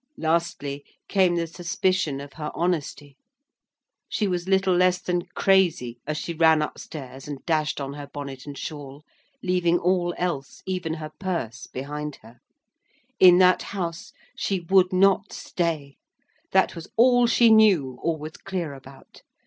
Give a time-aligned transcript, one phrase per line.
[0.17, 3.17] Lastly came the suspicion of her honesty.
[4.09, 8.07] She was little less than crazy as she ran up stairs and dashed on her
[8.11, 9.03] bonnet and shawl;
[9.43, 12.39] leaving all else, even her purse, behind her.
[13.19, 15.97] In that house she would not stay.
[16.51, 19.21] That was all she knew or was clear about.